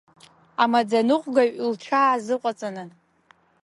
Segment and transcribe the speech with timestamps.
[0.63, 2.83] Амаӡаныҟәгаҩ лҽаазыҟаҵаны.